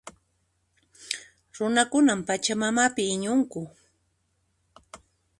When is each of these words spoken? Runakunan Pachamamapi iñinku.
Runakunan 1.55 2.19
Pachamamapi 2.27 3.03
iñinku. 3.13 3.61